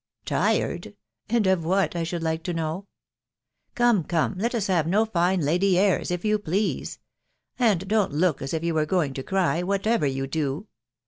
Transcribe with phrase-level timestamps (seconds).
[0.25, 0.95] "Tired?....
[1.29, 2.87] and of what, I should like to know?
[3.75, 6.97] Come, come, let us have no fine lady airs, if you please;
[7.59, 10.65] and don't look as if you were going to cry, whatever you do.